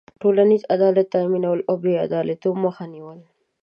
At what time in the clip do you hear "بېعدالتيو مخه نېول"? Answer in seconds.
1.83-3.19